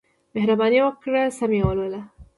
[0.33, 2.01] مهرباني وکړئ سم یې ولولئ.